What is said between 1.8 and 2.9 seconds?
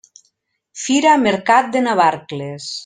Navarcles.